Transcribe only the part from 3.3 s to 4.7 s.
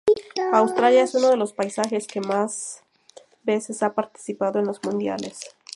veces ha participado en